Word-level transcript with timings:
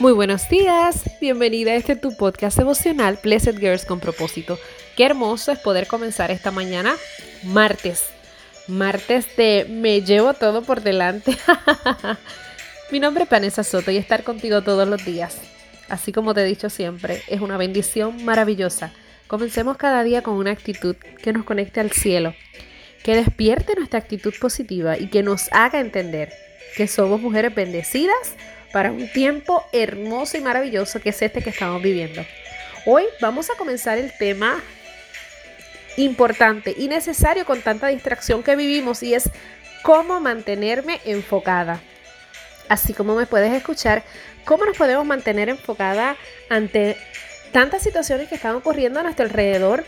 Muy 0.00 0.12
buenos 0.12 0.48
días, 0.48 1.10
bienvenida 1.20 1.72
a 1.72 1.74
este 1.74 1.96
tu 1.96 2.16
podcast 2.16 2.56
emocional 2.60 3.18
Blessed 3.20 3.58
Girls 3.58 3.84
con 3.84 3.98
propósito. 3.98 4.56
Qué 4.96 5.04
hermoso 5.04 5.50
es 5.50 5.58
poder 5.58 5.88
comenzar 5.88 6.30
esta 6.30 6.52
mañana, 6.52 6.94
martes, 7.42 8.04
martes 8.68 9.26
de 9.36 9.66
me 9.68 10.02
llevo 10.02 10.34
todo 10.34 10.62
por 10.62 10.82
delante. 10.82 11.36
Mi 12.92 13.00
nombre 13.00 13.24
es 13.24 13.30
Vanessa 13.30 13.64
Soto 13.64 13.90
y 13.90 13.96
estar 13.96 14.22
contigo 14.22 14.62
todos 14.62 14.86
los 14.86 15.04
días, 15.04 15.36
así 15.88 16.12
como 16.12 16.32
te 16.32 16.42
he 16.42 16.44
dicho 16.44 16.70
siempre, 16.70 17.20
es 17.26 17.40
una 17.40 17.56
bendición 17.56 18.24
maravillosa. 18.24 18.92
Comencemos 19.26 19.78
cada 19.78 20.04
día 20.04 20.22
con 20.22 20.34
una 20.34 20.52
actitud 20.52 20.94
que 20.94 21.32
nos 21.32 21.44
conecte 21.44 21.80
al 21.80 21.90
cielo, 21.90 22.34
que 23.02 23.16
despierte 23.16 23.74
nuestra 23.74 23.98
actitud 23.98 24.32
positiva 24.40 24.96
y 24.96 25.08
que 25.08 25.24
nos 25.24 25.48
haga 25.50 25.80
entender 25.80 26.32
que 26.76 26.86
somos 26.86 27.20
mujeres 27.20 27.52
bendecidas 27.52 28.36
para 28.72 28.90
un 28.90 29.08
tiempo 29.08 29.64
hermoso 29.72 30.36
y 30.36 30.40
maravilloso 30.40 31.00
que 31.00 31.10
es 31.10 31.22
este 31.22 31.42
que 31.42 31.50
estamos 31.50 31.82
viviendo. 31.82 32.24
Hoy 32.86 33.04
vamos 33.20 33.50
a 33.50 33.54
comenzar 33.54 33.98
el 33.98 34.12
tema 34.16 34.62
importante 35.96 36.74
y 36.76 36.88
necesario 36.88 37.44
con 37.44 37.60
tanta 37.60 37.88
distracción 37.88 38.42
que 38.42 38.56
vivimos 38.56 39.02
y 39.02 39.14
es 39.14 39.30
cómo 39.82 40.20
mantenerme 40.20 41.00
enfocada. 41.04 41.80
Así 42.68 42.92
como 42.92 43.14
me 43.14 43.26
puedes 43.26 43.52
escuchar, 43.52 44.04
cómo 44.44 44.64
nos 44.64 44.76
podemos 44.76 45.04
mantener 45.06 45.48
enfocada 45.48 46.16
ante 46.48 46.96
tantas 47.52 47.82
situaciones 47.82 48.28
que 48.28 48.34
están 48.34 48.54
ocurriendo 48.54 49.00
a 49.00 49.02
nuestro 49.02 49.24
alrededor, 49.24 49.84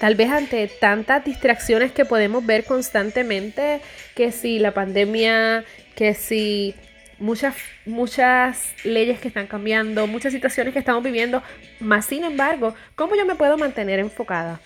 tal 0.00 0.14
vez 0.14 0.30
ante 0.30 0.66
tantas 0.66 1.24
distracciones 1.24 1.92
que 1.92 2.04
podemos 2.04 2.44
ver 2.44 2.64
constantemente, 2.64 3.80
que 4.14 4.32
si 4.32 4.58
la 4.58 4.72
pandemia, 4.72 5.64
que 5.94 6.14
si 6.14 6.74
muchas, 7.22 7.56
muchas 7.86 8.74
leyes 8.84 9.20
que 9.20 9.28
están 9.28 9.46
cambiando, 9.46 10.06
muchas 10.06 10.32
situaciones 10.32 10.72
que 10.72 10.80
estamos 10.80 11.02
viviendo, 11.02 11.42
más 11.80 12.04
sin 12.04 12.24
embargo, 12.24 12.74
¿cómo 12.94 13.16
yo 13.16 13.24
me 13.24 13.36
puedo 13.36 13.56
mantener 13.56 14.00
enfocada? 14.00 14.60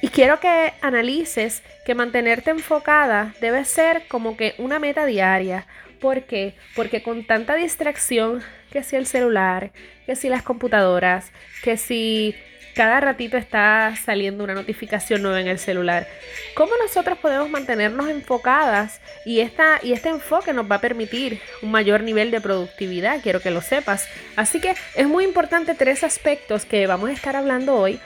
Y 0.00 0.08
quiero 0.08 0.40
que 0.40 0.72
analices 0.80 1.62
que 1.84 1.94
mantenerte 1.94 2.50
enfocada 2.50 3.34
debe 3.40 3.64
ser 3.64 4.06
como 4.08 4.36
que 4.36 4.54
una 4.58 4.78
meta 4.78 5.04
diaria. 5.06 5.66
¿Por 6.00 6.24
qué? 6.24 6.54
Porque 6.74 7.02
con 7.02 7.24
tanta 7.24 7.54
distracción, 7.54 8.42
que 8.72 8.82
si 8.82 8.96
el 8.96 9.06
celular, 9.06 9.70
que 10.06 10.16
si 10.16 10.28
las 10.28 10.42
computadoras, 10.42 11.30
que 11.62 11.76
si 11.76 12.34
cada 12.74 13.00
ratito 13.00 13.36
está 13.36 13.94
saliendo 14.02 14.44
una 14.44 14.54
notificación 14.54 15.22
nueva 15.22 15.40
en 15.40 15.48
el 15.48 15.58
celular. 15.58 16.08
¿Cómo 16.54 16.72
nosotros 16.82 17.18
podemos 17.18 17.50
mantenernos 17.50 18.08
enfocadas? 18.08 19.00
Y, 19.24 19.40
esta, 19.40 19.78
y 19.82 19.92
este 19.92 20.08
enfoque 20.08 20.52
nos 20.52 20.70
va 20.70 20.76
a 20.76 20.80
permitir 20.80 21.40
un 21.60 21.70
mayor 21.70 22.02
nivel 22.02 22.30
de 22.30 22.40
productividad, 22.40 23.20
quiero 23.22 23.40
que 23.40 23.50
lo 23.50 23.60
sepas. 23.60 24.08
Así 24.36 24.60
que 24.60 24.74
es 24.94 25.06
muy 25.06 25.24
importante 25.24 25.74
tres 25.74 26.02
aspectos 26.04 26.64
que 26.64 26.86
vamos 26.86 27.10
a 27.10 27.12
estar 27.12 27.36
hablando 27.36 27.74
hoy. 27.74 28.00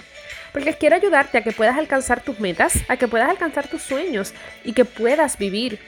Porque 0.53 0.75
quiero 0.75 0.97
ayudarte 0.97 1.39
a 1.39 1.43
que 1.43 1.53
puedas 1.53 1.77
alcanzar 1.77 2.23
tus 2.23 2.41
metas, 2.41 2.79
a 2.89 2.97
que 2.97 3.09
puedas 3.09 3.29
alcanzar 3.29 3.69
tus 3.69 3.83
sueños 3.83 4.33
y 4.65 4.73
que 4.73 4.87
puedas 4.87 5.37
vivir 5.37 5.79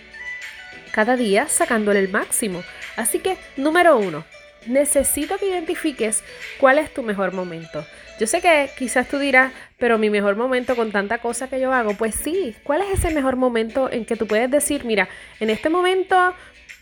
cada 0.92 1.16
día 1.16 1.48
sacándole 1.48 2.00
el 2.00 2.08
máximo. 2.08 2.62
Así 2.96 3.20
que, 3.20 3.38
número 3.56 3.96
uno, 3.96 4.24
necesito 4.68 5.38
que 5.38 5.48
identifiques 5.48 6.22
cuál 6.58 6.78
es 6.78 6.92
tu 6.92 7.02
mejor 7.02 7.32
momento. 7.32 7.84
Yo 8.18 8.26
sé 8.26 8.40
que 8.40 8.70
quizás 8.76 9.08
tú 9.08 9.18
dirás, 9.18 9.52
pero 9.78 9.96
mi 9.96 10.10
mejor 10.10 10.34
momento 10.36 10.74
con 10.74 10.90
tanta 10.90 11.18
cosa 11.18 11.48
que 11.48 11.60
yo 11.60 11.72
hago, 11.72 11.94
pues 11.94 12.14
sí, 12.14 12.56
¿cuál 12.64 12.82
es 12.82 12.98
ese 12.98 13.14
mejor 13.14 13.36
momento 13.36 13.90
en 13.90 14.04
que 14.04 14.16
tú 14.16 14.26
puedes 14.26 14.50
decir, 14.50 14.84
mira, 14.84 15.08
en 15.38 15.50
este 15.50 15.68
momento, 15.68 16.34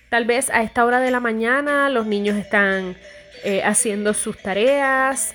tal 0.08 0.24
vez 0.24 0.48
a 0.50 0.62
esta 0.62 0.84
hora 0.84 1.00
de 1.00 1.10
la 1.10 1.20
mañana, 1.20 1.90
los 1.90 2.06
niños 2.06 2.36
están 2.36 2.96
eh, 3.44 3.62
haciendo 3.62 4.14
sus 4.14 4.38
tareas, 4.38 5.34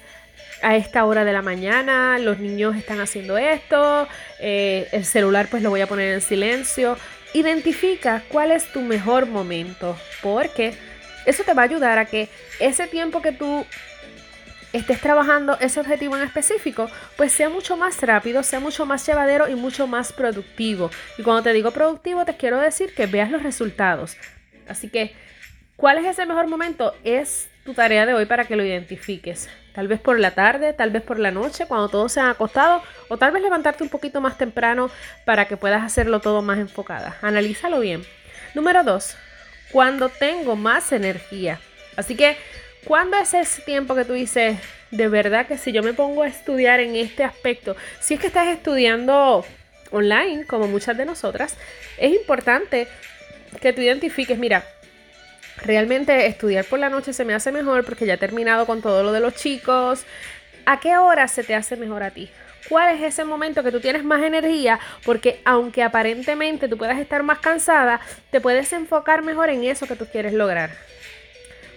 a 0.62 0.76
esta 0.76 1.06
hora 1.06 1.26
de 1.26 1.34
la 1.34 1.42
mañana, 1.42 2.20
los 2.20 2.40
niños 2.40 2.76
están 2.76 3.00
haciendo 3.00 3.38
esto, 3.38 4.08
eh, 4.40 4.88
el 4.92 5.06
celular 5.06 5.48
pues 5.50 5.64
lo 5.64 5.70
voy 5.70 5.82
a 5.82 5.88
poner 5.88 6.14
en 6.14 6.22
silencio. 6.22 6.98
Identifica 7.34 8.24
cuál 8.30 8.52
es 8.52 8.72
tu 8.72 8.82
mejor 8.82 9.26
momento, 9.26 9.98
porque 10.22 10.74
eso 11.26 11.44
te 11.44 11.54
va 11.54 11.64
a 11.64 11.66
ayudar 11.66 12.00
a 12.00 12.06
que 12.06 12.30
ese 12.60 12.88
tiempo 12.88 13.22
que 13.22 13.32
tú 13.32 13.66
estés 14.74 15.02
trabajando 15.02 15.58
ese 15.60 15.80
objetivo 15.80 16.16
en 16.16 16.24
específico, 16.24 16.90
pues 17.18 17.32
sea 17.34 17.50
mucho 17.50 17.76
más 17.76 18.02
rápido, 18.02 18.44
sea 18.44 18.60
mucho 18.60 18.86
más 18.86 19.06
llevadero 19.06 19.50
y 19.50 19.56
mucho 19.56 19.88
más 19.88 20.14
productivo. 20.14 20.90
Y 21.18 21.24
cuando 21.24 21.44
te 21.44 21.54
digo 21.54 21.72
productivo, 21.72 22.26
te 22.26 22.38
quiero 22.38 22.60
decir 22.60 22.94
que 22.94 23.06
veas 23.06 23.32
los 23.32 23.44
resultados. 23.44 24.18
Así 24.68 24.90
que, 24.90 25.14
¿cuál 25.76 25.98
es 25.98 26.06
ese 26.06 26.26
mejor 26.26 26.48
momento? 26.48 26.96
Es 27.04 27.50
tu 27.66 27.74
tarea 27.74 28.06
de 28.06 28.14
hoy 28.14 28.26
para 28.26 28.46
que 28.46 28.56
lo 28.56 28.64
identifiques. 28.64 29.50
Tal 29.74 29.88
vez 29.88 30.00
por 30.00 30.20
la 30.20 30.32
tarde, 30.32 30.74
tal 30.74 30.90
vez 30.90 31.02
por 31.02 31.20
la 31.20 31.32
noche, 31.32 31.66
cuando 31.66 31.90
todos 31.90 32.12
se 32.12 32.20
han 32.20 32.28
acostado, 32.28 32.82
o 33.08 33.18
tal 33.18 33.32
vez 33.32 33.42
levantarte 33.42 33.84
un 33.84 33.90
poquito 33.90 34.20
más 34.20 34.38
temprano 34.38 34.90
para 35.26 35.46
que 35.46 35.58
puedas 35.58 35.84
hacerlo 35.84 36.20
todo 36.20 36.42
más 36.42 36.60
enfocada. 36.60 37.18
Analízalo 37.22 37.80
bien. 37.80 38.04
Número 38.54 38.84
dos, 38.84 39.16
cuando 39.72 40.10
tengo 40.10 40.56
más 40.56 40.92
energía. 40.92 41.60
Así 41.96 42.16
que 42.16 42.38
¿Cuándo 42.86 43.16
es 43.18 43.34
ese 43.34 43.62
tiempo 43.62 43.94
que 43.94 44.06
tú 44.06 44.14
dices, 44.14 44.58
de 44.90 45.08
verdad 45.08 45.46
que 45.46 45.58
si 45.58 45.72
yo 45.72 45.84
me 45.84 45.94
pongo 45.94 46.24
a 46.24 46.28
estudiar 46.28 46.80
en 46.80 46.96
este 46.96 47.24
aspecto, 47.24 47.76
si 48.00 48.16
es 48.16 48.20
que 48.20 48.28
estás 48.28 48.48
estudiando 48.48 49.46
online, 49.92 50.46
como 50.46 50.68
muchas 50.68 50.98
de 50.98 51.06
nosotras, 51.06 51.56
es 52.00 52.12
importante 52.12 52.88
que 53.62 53.72
tú 53.72 53.82
identifiques, 53.82 54.38
mira, 54.38 54.66
realmente 55.64 56.26
estudiar 56.26 56.66
por 56.66 56.80
la 56.80 56.90
noche 56.90 57.14
se 57.14 57.24
me 57.24 57.36
hace 57.36 57.52
mejor 57.52 57.86
porque 57.86 58.08
ya 58.08 58.16
he 58.16 58.18
terminado 58.18 58.66
con 58.66 58.82
todo 58.82 59.04
lo 59.04 59.12
de 59.12 59.20
los 59.20 59.36
chicos. 59.36 60.04
¿A 60.66 60.80
qué 60.80 60.98
hora 60.98 61.28
se 61.28 61.44
te 61.44 61.54
hace 61.54 61.76
mejor 61.76 62.02
a 62.02 62.10
ti? 62.10 62.32
¿Cuál 62.70 62.96
es 62.96 63.02
ese 63.02 63.26
momento 63.26 63.64
que 63.64 63.72
tú 63.72 63.80
tienes 63.80 64.04
más 64.04 64.22
energía? 64.24 64.80
Porque 65.06 65.42
aunque 65.46 65.84
aparentemente 65.84 66.68
tú 66.68 66.78
puedas 66.78 67.00
estar 67.00 67.24
más 67.24 67.40
cansada, 67.40 68.02
te 68.32 68.42
puedes 68.42 68.72
enfocar 68.74 69.22
mejor 69.24 69.50
en 69.50 69.64
eso 69.64 69.88
que 69.88 69.96
tú 69.96 70.06
quieres 70.06 70.34
lograr. 70.34 70.72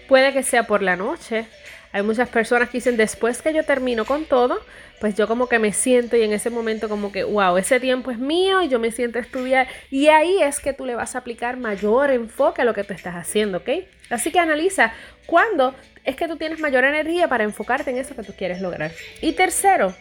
Puede 0.09 0.33
que 0.33 0.43
sea 0.43 0.65
por 0.65 0.83
la 0.83 0.97
noche. 0.97 1.47
Hay 1.93 2.03
muchas 2.03 2.28
personas 2.28 2.71
que 2.71 2.78
dicen, 2.78 2.97
después 2.97 3.41
que 3.41 3.55
yo 3.55 3.65
termino 3.65 4.05
con 4.05 4.25
todo, 4.25 4.61
pues 5.00 5.15
yo 5.15 5.28
como 5.28 5.49
que 5.49 5.59
me 5.59 5.73
siento 5.73 6.17
y 6.17 6.23
en 6.23 6.33
ese 6.33 6.50
momento 6.50 6.89
como 6.89 7.12
que, 7.12 7.25
wow, 7.25 7.56
ese 7.56 7.78
tiempo 7.78 8.11
es 8.11 8.19
mío 8.19 8.62
y 8.62 8.69
yo 8.69 8.78
me 8.78 8.91
siento 8.91 9.19
a 9.19 9.23
estudiar. 9.23 9.69
Y 9.91 10.09
ahí 10.09 10.43
es 10.43 10.61
que 10.61 10.73
tú 10.73 10.87
le 10.87 10.94
vas 10.94 11.15
a 11.15 11.19
aplicar 11.19 11.56
mayor 11.56 12.11
enfoque 12.11 12.62
a 12.62 12.65
lo 12.65 12.75
que 12.75 12.84
tú 12.84 12.93
estás 12.94 13.15
haciendo, 13.15 13.59
¿ok? 13.59 13.69
Así 14.11 14.33
que 14.33 14.39
analiza 14.41 14.93
cuándo 15.27 15.75
es 16.05 16.17
que 16.17 16.28
tú 16.28 16.37
tienes 16.37 16.59
mayor 16.59 16.84
energía 16.84 17.28
para 17.28 17.44
enfocarte 17.44 17.91
en 17.91 17.99
eso 17.99 18.15
que 18.15 18.23
tú 18.23 18.34
quieres 18.37 18.61
lograr. 18.61 18.93
Y 19.21 19.33
tercero, 19.33 19.94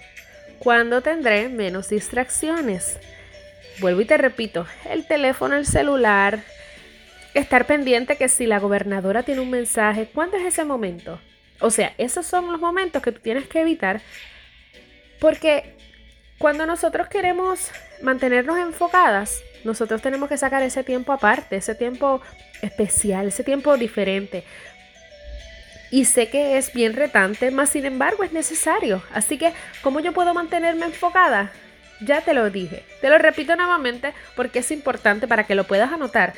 ¿cuándo 0.60 1.02
tendré 1.02 1.50
menos 1.50 1.90
distracciones? 1.90 3.00
Vuelvo 3.80 4.02
y 4.02 4.06
te 4.06 4.18
repito, 4.18 4.68
el 4.90 5.06
teléfono, 5.08 5.56
el 5.56 5.66
celular, 5.66 6.44
estar 7.34 7.66
pendiente 7.66 8.18
que 8.18 8.30
si 8.30 8.46
la 8.46 8.60
gobernadora 8.60 9.24
tiene 9.24 9.42
un 9.42 9.50
mensaje, 9.50 10.10
¿cuándo 10.14 10.38
es 10.38 10.46
ese 10.46 10.64
momento? 10.64 11.20
O 11.60 11.70
sea, 11.70 11.94
esos 11.98 12.26
son 12.26 12.52
los 12.52 12.62
momentos 12.62 13.02
que 13.02 13.12
tú 13.12 13.20
tienes 13.20 13.48
que 13.48 13.62
evitar 13.62 14.02
porque 15.24 15.78
cuando 16.38 16.66
nosotros 16.66 17.08
queremos 17.08 17.72
mantenernos 18.02 18.58
enfocadas, 18.58 19.42
nosotros 19.64 20.02
tenemos 20.02 20.28
que 20.28 20.38
sacar 20.38 20.62
ese 20.62 20.84
tiempo 20.84 21.14
aparte, 21.14 21.56
ese 21.56 21.76
tiempo 21.76 22.22
especial, 22.62 23.30
ese 23.30 23.46
tiempo 23.46 23.78
diferente. 23.78 24.44
Y 25.94 26.06
sé 26.06 26.28
que 26.28 26.58
es 26.58 26.74
bien 26.74 26.94
retante, 26.94 27.52
mas 27.52 27.70
sin 27.70 27.86
embargo 27.86 28.24
es 28.24 28.32
necesario. 28.32 29.04
Así 29.14 29.38
que, 29.38 29.54
¿cómo 29.84 30.00
yo 30.00 30.12
puedo 30.12 30.34
mantenerme 30.34 30.88
enfocada? 30.88 31.52
Ya 32.02 32.22
te 32.22 32.34
lo 32.34 32.50
dije. 32.50 32.84
Te 33.00 33.12
lo 33.12 33.20
repito 33.20 33.56
nuevamente 33.56 34.12
porque 34.36 34.58
es 34.58 34.72
importante 34.72 35.28
para 35.28 35.44
que 35.44 35.54
lo 35.54 35.66
puedas 35.66 35.92
anotar. 35.92 36.34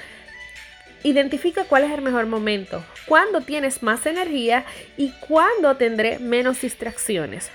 Identifica 1.04 1.64
cuál 1.64 1.86
es 1.86 1.92
el 1.92 2.02
mejor 2.02 2.26
momento, 2.26 2.84
cuándo 3.06 3.40
tienes 3.40 3.82
más 3.82 4.06
energía 4.06 4.66
y 4.98 5.14
cuándo 5.26 5.78
tendré 5.78 6.20
menos 6.20 6.60
distracciones. 6.60 7.50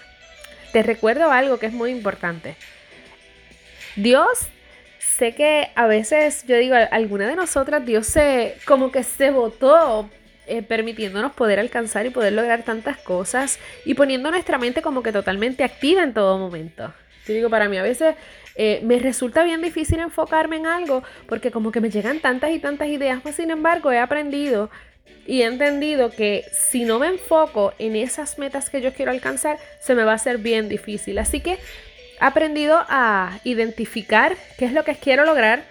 Te 0.73 0.83
recuerdo 0.83 1.31
algo 1.31 1.59
que 1.59 1.67
es 1.67 1.73
muy 1.75 1.91
importante. 1.91 2.57
Dios, 3.97 4.47
sé 5.01 5.35
que 5.35 5.69
a 5.75 5.87
veces 5.87 6.47
yo 6.47 6.57
digo, 6.57 6.77
alguna 6.93 7.29
de 7.29 7.37
nosotras, 7.37 7.85
Dios 7.85 8.07
se 8.07 8.57
como 8.65 8.91
que 8.91 9.03
se 9.03 9.31
votó 9.31 10.09
eh, 10.51 10.63
permitiéndonos 10.63 11.33
poder 11.33 11.61
alcanzar 11.61 12.07
y 12.07 12.11
poder 12.11 12.33
lograr 12.33 12.65
tantas 12.65 12.97
cosas 12.99 13.61
y 13.85 13.95
poniendo 13.95 14.33
nuestra 14.33 14.59
mente 14.59 14.83
como 14.83 15.01
que 15.01 15.13
totalmente 15.13 15.63
activa 15.63 16.03
en 16.03 16.13
todo 16.13 16.39
momento. 16.39 16.93
Yo 17.25 17.35
digo, 17.35 17.49
para 17.49 17.69
mí 17.69 17.79
a 17.79 17.85
veces 17.85 18.17
eh, 18.57 18.81
me 18.83 18.99
resulta 18.99 19.45
bien 19.45 19.63
difícil 19.63 20.01
enfocarme 20.01 20.57
en 20.57 20.67
algo 20.67 21.05
porque 21.29 21.53
como 21.53 21.71
que 21.71 21.81
me 21.81 21.89
llegan 21.89 22.19
tantas 22.19 22.51
y 22.51 22.59
tantas 22.59 22.89
ideas, 22.89 23.21
mas 23.25 23.37
sin 23.37 23.53
embargo 23.53 23.93
he 23.93 24.01
aprendido 24.01 24.71
y 25.25 25.43
he 25.43 25.47
entendido 25.47 26.11
que 26.11 26.45
si 26.53 26.85
no 26.85 26.99
me 26.99 27.07
enfoco 27.07 27.73
en 27.79 27.95
esas 27.95 28.37
metas 28.39 28.71
que 28.71 28.81
yo 28.81 28.93
quiero 28.93 29.13
alcanzar, 29.13 29.57
se 29.81 29.95
me 29.95 30.03
va 30.03 30.11
a 30.11 30.17
hacer 30.17 30.39
bien 30.39 30.69
difícil. 30.69 31.19
Así 31.19 31.41
que 31.41 31.53
he 31.53 31.59
aprendido 32.19 32.85
a 32.89 33.39
identificar 33.45 34.37
qué 34.59 34.65
es 34.65 34.73
lo 34.73 34.83
que 34.83 34.97
quiero 34.97 35.25
lograr 35.25 35.63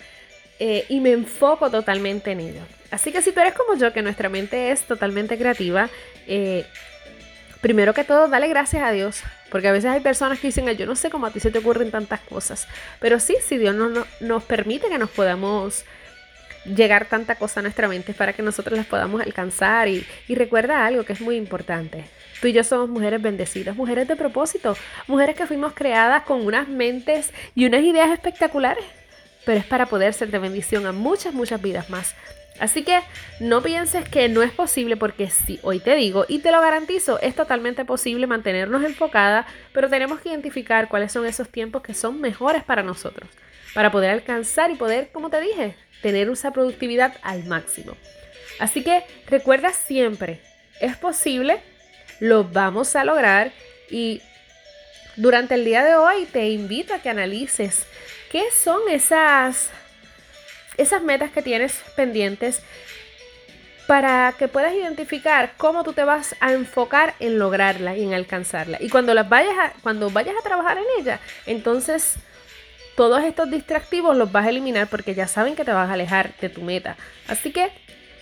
eh, 0.59 0.85
y 0.87 1.01
me 1.01 1.11
enfoco 1.11 1.69
totalmente 1.69 2.31
en 2.31 2.39
ello. 2.39 2.78
Así 2.91 3.11
que 3.11 3.21
si 3.21 3.31
tú 3.31 3.39
eres 3.39 3.53
como 3.53 3.79
yo, 3.79 3.93
que 3.93 4.01
nuestra 4.01 4.29
mente 4.29 4.71
es 4.71 4.83
totalmente 4.83 5.37
creativa, 5.37 5.89
eh, 6.27 6.65
primero 7.61 7.93
que 7.93 8.03
todo, 8.03 8.27
dale 8.27 8.47
gracias 8.47 8.83
a 8.83 8.91
Dios. 8.91 9.21
Porque 9.49 9.67
a 9.67 9.71
veces 9.71 9.89
hay 9.89 9.99
personas 9.99 10.39
que 10.39 10.47
dicen, 10.47 10.67
yo 10.77 10.85
no 10.85 10.95
sé 10.95 11.09
cómo 11.09 11.25
a 11.25 11.31
ti 11.31 11.39
se 11.39 11.51
te 11.51 11.59
ocurren 11.59 11.91
tantas 11.91 12.19
cosas. 12.21 12.67
Pero 12.99 13.19
sí, 13.19 13.35
si 13.45 13.57
Dios 13.57 13.75
no, 13.75 14.05
nos 14.19 14.43
permite 14.43 14.89
que 14.89 14.97
nos 14.97 15.09
podamos 15.09 15.85
llegar 16.65 17.05
tanta 17.05 17.35
cosa 17.35 17.61
a 17.61 17.63
nuestra 17.63 17.87
mente 17.87 18.13
para 18.13 18.33
que 18.33 18.43
nosotros 18.43 18.77
las 18.77 18.85
podamos 18.85 19.21
alcanzar. 19.21 19.87
Y, 19.87 20.05
y 20.27 20.35
recuerda 20.35 20.85
algo 20.85 21.03
que 21.03 21.13
es 21.13 21.21
muy 21.21 21.35
importante. 21.35 22.05
Tú 22.41 22.47
y 22.47 22.53
yo 22.53 22.63
somos 22.63 22.89
mujeres 22.89 23.21
bendecidas, 23.21 23.75
mujeres 23.75 24.07
de 24.07 24.15
propósito, 24.15 24.77
mujeres 25.07 25.35
que 25.35 25.45
fuimos 25.45 25.73
creadas 25.73 26.23
con 26.23 26.45
unas 26.45 26.67
mentes 26.67 27.33
y 27.55 27.65
unas 27.65 27.81
ideas 27.81 28.11
espectaculares. 28.11 28.85
Pero 29.45 29.59
es 29.59 29.65
para 29.65 29.87
poder 29.87 30.13
ser 30.13 30.29
de 30.29 30.39
bendición 30.39 30.85
a 30.85 30.91
muchas, 30.91 31.33
muchas 31.33 31.61
vidas 31.61 31.89
más. 31.89 32.13
Así 32.59 32.83
que 32.83 32.99
no 33.39 33.61
pienses 33.61 34.07
que 34.07 34.27
no 34.27 34.43
es 34.43 34.51
posible 34.51 34.97
porque 34.97 35.29
si 35.29 35.59
hoy 35.63 35.79
te 35.79 35.95
digo 35.95 36.25
y 36.27 36.39
te 36.39 36.51
lo 36.51 36.61
garantizo, 36.61 37.19
es 37.21 37.33
totalmente 37.35 37.85
posible 37.85 38.27
mantenernos 38.27 38.83
enfocada, 38.83 39.47
pero 39.73 39.89
tenemos 39.89 40.19
que 40.19 40.29
identificar 40.29 40.89
cuáles 40.89 41.11
son 41.11 41.25
esos 41.25 41.49
tiempos 41.49 41.81
que 41.81 41.93
son 41.93 42.19
mejores 42.19 42.63
para 42.63 42.83
nosotros, 42.83 43.29
para 43.73 43.91
poder 43.91 44.11
alcanzar 44.11 44.71
y 44.71 44.75
poder, 44.75 45.09
como 45.13 45.29
te 45.29 45.39
dije, 45.39 45.75
tener 46.01 46.29
esa 46.29 46.51
productividad 46.51 47.15
al 47.21 47.45
máximo. 47.45 47.95
Así 48.59 48.83
que 48.83 49.03
recuerda 49.27 49.71
siempre, 49.71 50.41
es 50.81 50.97
posible, 50.97 51.61
lo 52.19 52.43
vamos 52.43 52.95
a 52.95 53.05
lograr 53.05 53.53
y 53.89 54.21
durante 55.15 55.55
el 55.55 55.63
día 55.63 55.83
de 55.83 55.95
hoy 55.95 56.25
te 56.25 56.49
invito 56.49 56.93
a 56.93 56.99
que 56.99 57.09
analices 57.09 57.85
qué 58.31 58.43
son 58.51 58.81
esas 58.89 59.69
esas 60.81 61.03
metas 61.03 61.31
que 61.31 61.41
tienes 61.41 61.81
pendientes 61.95 62.61
para 63.87 64.35
que 64.37 64.47
puedas 64.47 64.73
identificar 64.73 65.53
cómo 65.57 65.83
tú 65.83 65.93
te 65.93 66.03
vas 66.03 66.35
a 66.39 66.53
enfocar 66.53 67.15
en 67.19 67.39
lograrla 67.39 67.97
y 67.97 68.03
en 68.03 68.13
alcanzarla. 68.13 68.77
Y 68.79 68.89
cuando 68.89 69.13
las 69.15 69.27
vayas 69.27 69.57
a, 69.57 69.73
cuando 69.81 70.11
vayas 70.11 70.35
a 70.39 70.43
trabajar 70.43 70.77
en 70.77 70.83
ella, 70.99 71.19
entonces 71.47 72.17
todos 72.95 73.23
estos 73.23 73.49
distractivos 73.49 74.15
los 74.15 74.31
vas 74.31 74.45
a 74.45 74.49
eliminar 74.49 74.87
porque 74.87 75.15
ya 75.15 75.27
saben 75.27 75.55
que 75.55 75.65
te 75.65 75.71
vas 75.71 75.89
a 75.89 75.93
alejar 75.93 76.35
de 76.39 76.49
tu 76.49 76.61
meta. 76.61 76.97
Así 77.27 77.51
que 77.51 77.71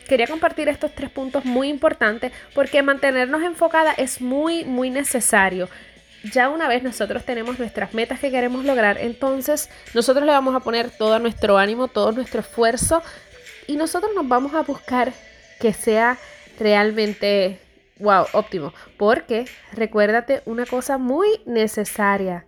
quería 0.07 0.27
compartir 0.27 0.69
estos 0.69 0.95
tres 0.95 1.09
puntos 1.09 1.45
muy 1.45 1.67
importantes 1.67 2.31
porque 2.53 2.81
mantenernos 2.81 3.43
enfocada 3.43 3.91
es 3.91 4.21
muy, 4.21 4.63
muy 4.63 4.89
necesario 4.89 5.67
ya 6.23 6.49
una 6.49 6.67
vez 6.67 6.83
nosotros 6.83 7.23
tenemos 7.23 7.59
nuestras 7.59 7.93
metas 7.93 8.19
que 8.19 8.31
queremos 8.31 8.65
lograr, 8.65 8.97
entonces 8.99 9.69
nosotros 9.93 10.25
le 10.25 10.31
vamos 10.31 10.55
a 10.55 10.59
poner 10.59 10.89
todo 10.89 11.19
nuestro 11.19 11.57
ánimo, 11.57 11.87
todo 11.87 12.11
nuestro 12.11 12.41
esfuerzo 12.41 13.03
y 13.67 13.75
nosotros 13.75 14.11
nos 14.15 14.27
vamos 14.27 14.53
a 14.53 14.63
buscar 14.63 15.13
que 15.59 15.73
sea 15.73 16.17
realmente, 16.59 17.59
wow, 17.99 18.25
óptimo. 18.33 18.73
Porque 18.97 19.45
recuérdate 19.73 20.41
una 20.45 20.65
cosa 20.65 20.97
muy 20.97 21.27
necesaria. 21.45 22.45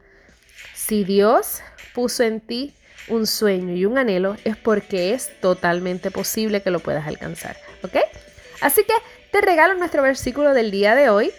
Si 0.74 1.04
Dios 1.04 1.62
puso 1.94 2.24
en 2.24 2.42
ti 2.42 2.74
un 3.08 3.28
sueño 3.28 3.74
y 3.74 3.86
un 3.86 3.98
anhelo, 3.98 4.36
es 4.44 4.56
porque 4.56 5.14
es 5.14 5.40
totalmente 5.42 6.12
posible 6.12 6.62
que 6.62 6.72
lo 6.72 6.80
puedas 6.80 7.08
alcanzar. 7.08 7.58
¿Ok? 7.84 7.98
Así 8.62 8.84
que 8.84 8.94
te 9.32 9.42
regalo 9.42 9.74
nuestro 9.76 10.02
versículo 10.02 10.54
del 10.54 10.72
día 10.72 10.96
de 10.96 11.10
hoy 11.10 11.32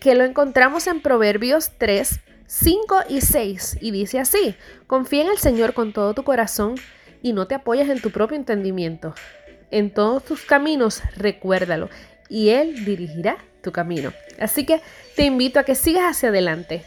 que 0.00 0.14
lo 0.14 0.24
encontramos 0.24 0.86
en 0.86 1.00
Proverbios 1.00 1.72
3, 1.78 2.20
5 2.46 3.00
y 3.08 3.20
6, 3.20 3.78
y 3.80 3.90
dice 3.90 4.18
así, 4.18 4.54
confía 4.86 5.22
en 5.22 5.28
el 5.28 5.38
Señor 5.38 5.74
con 5.74 5.92
todo 5.92 6.14
tu 6.14 6.22
corazón 6.22 6.76
y 7.22 7.32
no 7.32 7.46
te 7.46 7.54
apoyes 7.54 7.88
en 7.88 8.00
tu 8.00 8.10
propio 8.10 8.36
entendimiento. 8.36 9.14
En 9.70 9.90
todos 9.90 10.24
tus 10.24 10.42
caminos 10.42 11.02
recuérdalo 11.16 11.90
y 12.28 12.50
Él 12.50 12.84
dirigirá 12.84 13.38
tu 13.62 13.72
camino. 13.72 14.12
Así 14.38 14.64
que 14.64 14.80
te 15.16 15.24
invito 15.24 15.58
a 15.58 15.64
que 15.64 15.74
sigas 15.74 16.04
hacia 16.04 16.30
adelante. 16.30 16.84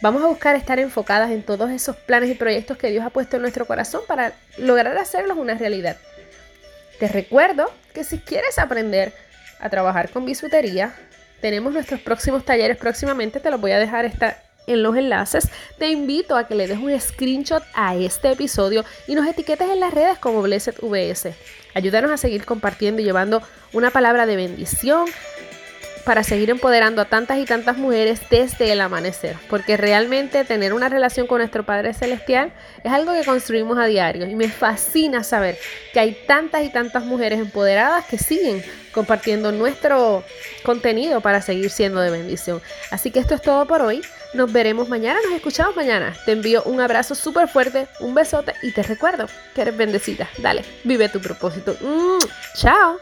Vamos 0.00 0.22
a 0.22 0.28
buscar 0.28 0.54
estar 0.54 0.78
enfocadas 0.78 1.30
en 1.32 1.42
todos 1.42 1.70
esos 1.70 1.96
planes 1.96 2.30
y 2.30 2.34
proyectos 2.34 2.78
que 2.78 2.90
Dios 2.90 3.04
ha 3.04 3.10
puesto 3.10 3.36
en 3.36 3.42
nuestro 3.42 3.66
corazón 3.66 4.02
para 4.06 4.32
lograr 4.58 4.96
hacerlos 4.96 5.38
una 5.38 5.54
realidad. 5.54 5.96
Te 7.00 7.08
recuerdo 7.08 7.68
que 7.94 8.04
si 8.04 8.18
quieres 8.18 8.58
aprender 8.58 9.12
a 9.58 9.70
trabajar 9.70 10.10
con 10.10 10.24
bisutería, 10.24 10.94
tenemos 11.40 11.72
nuestros 11.72 12.00
próximos 12.00 12.44
talleres 12.44 12.76
próximamente, 12.76 13.40
te 13.40 13.50
los 13.50 13.60
voy 13.60 13.72
a 13.72 13.78
dejar 13.78 14.12
en 14.66 14.82
los 14.82 14.96
enlaces. 14.96 15.48
Te 15.78 15.88
invito 15.88 16.36
a 16.36 16.46
que 16.46 16.54
le 16.54 16.68
des 16.68 16.78
un 16.78 16.98
screenshot 17.00 17.62
a 17.74 17.96
este 17.96 18.32
episodio 18.32 18.84
y 19.06 19.14
nos 19.14 19.26
etiquetes 19.26 19.68
en 19.70 19.80
las 19.80 19.92
redes 19.92 20.18
como 20.18 20.42
Blessed 20.42 20.76
VS. 20.82 21.34
Ayúdanos 21.74 22.10
a 22.10 22.16
seguir 22.16 22.44
compartiendo 22.44 23.02
y 23.02 23.04
llevando 23.04 23.42
una 23.72 23.90
palabra 23.90 24.26
de 24.26 24.36
bendición 24.36 25.06
para 26.08 26.24
seguir 26.24 26.48
empoderando 26.48 27.02
a 27.02 27.04
tantas 27.04 27.36
y 27.36 27.44
tantas 27.44 27.76
mujeres 27.76 28.22
desde 28.30 28.72
el 28.72 28.80
amanecer, 28.80 29.36
porque 29.50 29.76
realmente 29.76 30.42
tener 30.46 30.72
una 30.72 30.88
relación 30.88 31.26
con 31.26 31.40
nuestro 31.40 31.66
Padre 31.66 31.92
Celestial 31.92 32.50
es 32.82 32.90
algo 32.90 33.12
que 33.12 33.26
construimos 33.26 33.76
a 33.76 33.84
diario 33.84 34.26
y 34.26 34.34
me 34.34 34.48
fascina 34.48 35.22
saber 35.22 35.58
que 35.92 36.00
hay 36.00 36.16
tantas 36.26 36.64
y 36.64 36.70
tantas 36.70 37.04
mujeres 37.04 37.40
empoderadas 37.40 38.06
que 38.06 38.16
siguen 38.16 38.64
compartiendo 38.90 39.52
nuestro 39.52 40.24
contenido 40.62 41.20
para 41.20 41.42
seguir 41.42 41.68
siendo 41.68 42.00
de 42.00 42.08
bendición. 42.08 42.62
Así 42.90 43.10
que 43.10 43.18
esto 43.18 43.34
es 43.34 43.42
todo 43.42 43.66
por 43.66 43.82
hoy. 43.82 44.00
Nos 44.32 44.50
veremos 44.50 44.88
mañana, 44.88 45.20
nos 45.26 45.34
escuchamos 45.34 45.76
mañana. 45.76 46.16
Te 46.24 46.32
envío 46.32 46.62
un 46.62 46.80
abrazo 46.80 47.14
súper 47.14 47.48
fuerte, 47.48 47.86
un 48.00 48.14
besote 48.14 48.54
y 48.62 48.72
te 48.72 48.82
recuerdo 48.82 49.26
que 49.54 49.60
eres 49.60 49.76
bendecida. 49.76 50.26
Dale, 50.38 50.64
vive 50.84 51.10
tu 51.10 51.20
propósito. 51.20 51.76
Mm, 51.82 52.24
chao. 52.54 52.98